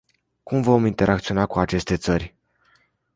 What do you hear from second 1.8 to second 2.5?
țări?